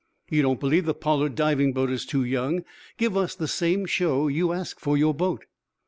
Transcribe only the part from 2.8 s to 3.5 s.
Give us the